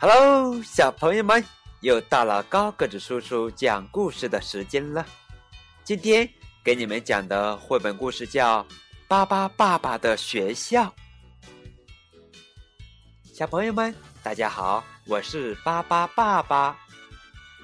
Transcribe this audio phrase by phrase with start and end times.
[0.00, 1.44] Hello，小朋友们，
[1.80, 5.04] 又到了高个子叔叔讲故事的时间了。
[5.82, 6.28] 今天
[6.62, 8.62] 给你们讲的绘本故事叫
[9.08, 10.84] 《巴巴爸爸的学校》。
[13.24, 13.92] 小朋友们，
[14.22, 16.78] 大家好，我是巴巴爸爸，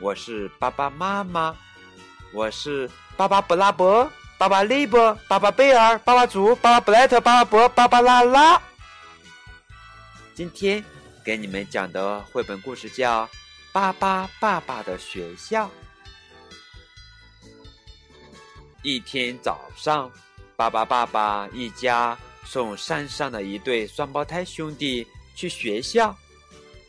[0.01, 1.55] 我是巴巴妈妈，
[2.32, 8.61] 我是巴巴布拉伯、巴巴利伯、巴巴贝尔、巴巴祖、巴巴布莱特、巴巴伯、巴巴拉拉。
[10.35, 10.85] 今天。
[11.25, 13.25] 给你们讲的绘本故事叫
[13.73, 15.67] 《巴巴爸爸的学校》。
[18.83, 20.13] 一天早上，
[20.55, 26.14] 巴巴爸爸一家送山上的一对双胞胎兄弟去学校，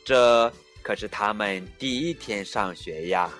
[0.03, 0.51] 这
[0.83, 3.31] 可是他们第一天上学呀。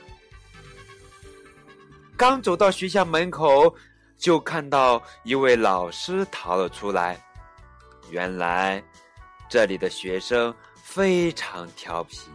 [2.15, 3.75] 刚走到学校门口，
[4.17, 7.21] 就看到一位老师逃了出来。
[8.09, 8.81] 原来，
[9.49, 10.53] 这里的学生。
[10.87, 12.29] 非常调皮，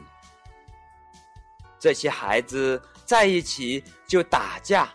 [1.78, 4.92] 这些孩子在一起就打架，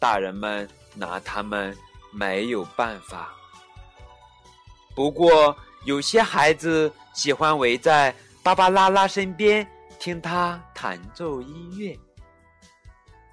[0.00, 1.76] 大人们拿他们
[2.10, 3.32] 没有办法。
[4.96, 9.64] 不过有些孩子喜欢围在芭芭拉拉身边
[10.00, 11.96] 听他弹奏音乐，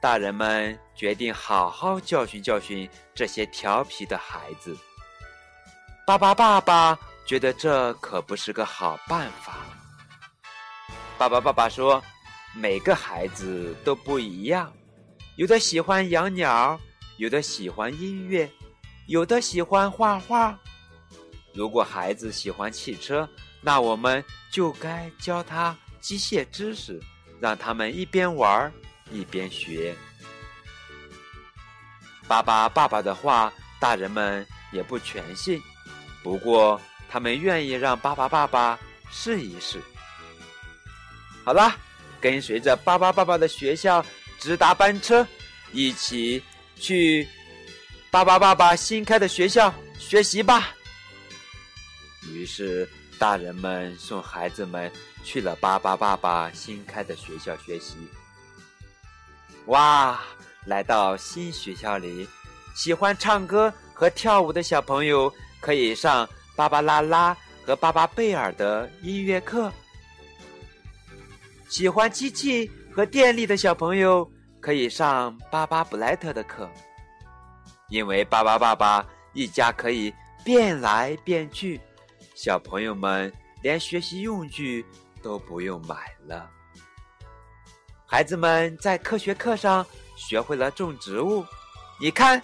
[0.02, 4.78] 大人们决定好好教训教训这些调皮的孩子。
[6.06, 7.00] 巴巴爸爸。
[7.30, 9.60] 觉得这可不是个好办法。
[11.16, 12.04] 爸爸，爸爸说，
[12.56, 14.74] 每个孩子都不一样，
[15.36, 16.82] 有的喜欢养鸟，
[17.18, 18.50] 有的喜欢音乐，
[19.06, 20.60] 有的喜欢画画。
[21.54, 23.30] 如果孩子喜欢汽车，
[23.62, 27.00] 那我们就该教他机械知识，
[27.40, 28.74] 让他们一边玩
[29.12, 29.96] 一边学。
[32.28, 35.62] 爸爸，爸爸的话，大人们也不全信。
[36.24, 36.82] 不过。
[37.10, 38.80] 他们愿意让巴巴爸爸
[39.12, 39.82] 试一试。
[41.44, 41.76] 好啦，
[42.22, 44.06] 跟随着巴巴爸爸的学校
[44.38, 45.26] 直达班车，
[45.72, 46.44] 一起
[46.76, 47.28] 去
[48.12, 50.70] 巴巴爸爸新开的学校学习吧。
[52.28, 54.92] 于是，大人们送孩子们
[55.24, 57.96] 去了巴巴爸爸新开的学校学习。
[59.66, 60.20] 哇，
[60.66, 62.28] 来到新学校里，
[62.76, 66.30] 喜欢唱歌和跳舞的小朋友可以上。
[66.60, 69.72] 芭芭拉拉和巴巴贝尔的音乐课，
[71.70, 76.70] 喜欢机器和电力的小朋友可以上巴巴布莱特的课，
[77.88, 81.80] 因为巴巴爸爸一家可以变来变去，
[82.36, 83.32] 小朋友们
[83.64, 84.86] 连学习用具
[85.24, 85.96] 都不用买
[86.28, 86.50] 了。
[88.06, 89.86] 孩子们在科学课上
[90.18, 91.46] 学会了种植物，
[92.02, 92.42] 你看，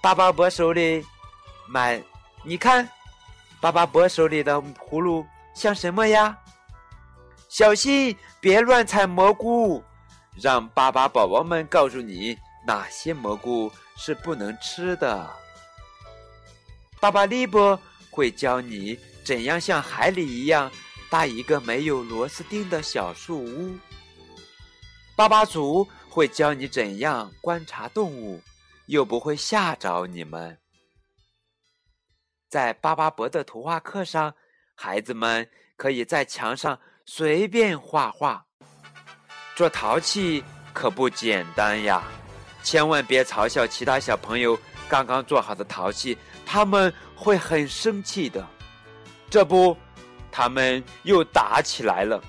[0.00, 1.04] 巴巴伯手里
[1.68, 2.00] 买，
[2.44, 2.88] 你看。
[3.60, 6.38] 巴巴伯手里的葫芦像什么呀？
[7.48, 9.82] 小心别乱采蘑菇，
[10.40, 15.28] 让巴巴宝宝们告诉你哪些蘑菇是不能吃的。
[17.00, 17.78] 巴巴利伯
[18.10, 20.70] 会教你怎样像海里一样
[21.10, 23.76] 搭一个没有螺丝钉的小树屋。
[25.16, 28.40] 巴巴祖会教你怎样观察动物，
[28.86, 30.56] 又不会吓着你们。
[32.48, 34.34] 在巴巴伯的图画课上，
[34.74, 38.42] 孩子们可以在墙上随便画画。
[39.54, 40.42] 做陶器
[40.72, 42.02] 可不简单呀，
[42.62, 46.16] 千万别嘲笑其他小朋友刚刚做好的陶器，
[46.46, 48.46] 他们会很生气的。
[49.28, 49.76] 这不，
[50.32, 52.22] 他们又打起来了，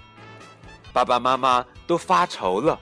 [0.91, 2.77] 爸爸妈妈都发愁了。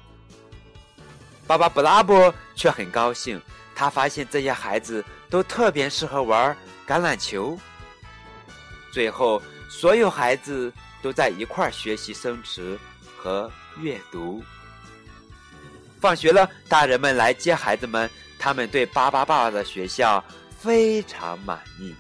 [1.46, 3.40] 爸爸布拉伯却很高兴，
[3.76, 6.58] 他发现这些孩子都特别适合玩。
[6.88, 7.60] 橄榄球。
[8.92, 10.72] 最后，所有孩子
[11.02, 12.80] 都在一块儿学习生词
[13.18, 14.42] 和阅读。
[16.00, 18.10] 放学了，大人们来接孩子们，
[18.40, 20.24] 他们对巴巴爸爸的学校
[20.58, 21.94] 非常满意。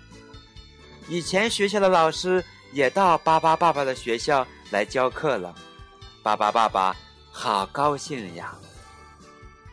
[1.10, 5.54] 以前学校的老师也到巴巴爸爸的学校来教课了，
[6.24, 6.95] 巴巴爸爸
[7.31, 8.56] 好高兴呀！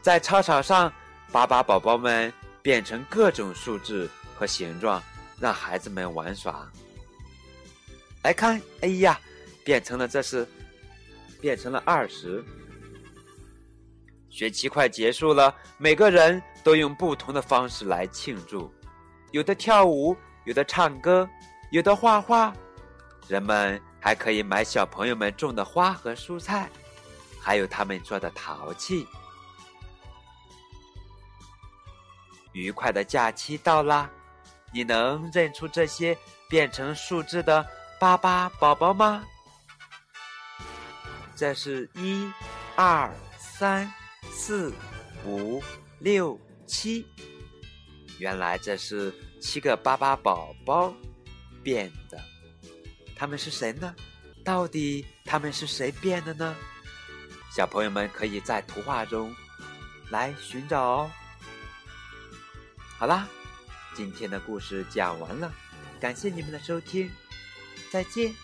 [0.03, 0.93] 在操场上，
[1.33, 2.33] 巴巴宝宝们
[2.63, 4.11] 变成各种数字。
[4.35, 5.03] 和形状，
[5.39, 6.71] 让孩子们玩耍。
[8.23, 9.21] 来看，哎呀，
[9.65, 10.47] 变成了这是，
[11.41, 12.45] 变成了二十。
[14.31, 18.73] 学期快结束了，每个人都用不同的方式来庆祝，
[19.31, 21.29] 有的跳舞，有的唱歌，
[21.71, 22.53] 有的画画。
[23.29, 26.69] 人们还可以买小朋友们种的花和蔬菜，
[27.41, 29.07] 还有他们做的陶器。
[32.53, 34.11] 愉快的假期到啦！
[34.75, 36.19] 你能认出这些
[36.49, 37.65] 变成数字的
[38.01, 39.25] 巴巴宝宝吗？
[41.37, 42.29] 这是一、
[42.75, 43.89] 二、三、
[44.33, 44.75] 四、
[45.25, 45.63] 五、
[46.01, 46.37] 六、
[46.67, 47.07] 七。
[48.19, 50.93] 原来这是七个巴巴宝宝
[51.63, 52.21] 变的。
[53.15, 53.95] 他们是谁呢？
[54.45, 56.57] 到底他们是谁变的呢？
[57.53, 59.33] 小朋友们可以在图画中
[60.11, 61.11] 来寻找哦。
[62.99, 63.29] 好啦，
[63.95, 65.53] 今天的故事讲完了，
[66.01, 67.11] 感谢你们的收听，
[67.91, 68.35] 再见。